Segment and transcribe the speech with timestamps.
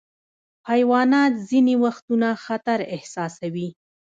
[0.69, 3.69] حیوانات ځینې وختونه خطر احساسوي.